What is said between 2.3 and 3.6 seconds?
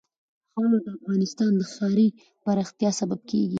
پراختیا سبب کېږي.